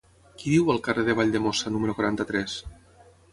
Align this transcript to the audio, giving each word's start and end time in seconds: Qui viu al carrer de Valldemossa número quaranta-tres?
Qui 0.37 0.53
viu 0.53 0.71
al 0.75 0.79
carrer 0.87 1.03
de 1.09 1.15
Valldemossa 1.19 1.75
número 1.75 1.95
quaranta-tres? 2.01 2.57